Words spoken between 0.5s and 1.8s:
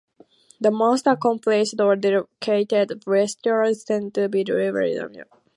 The most accomplished